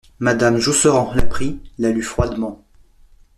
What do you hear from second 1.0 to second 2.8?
la prit, la lut froidement.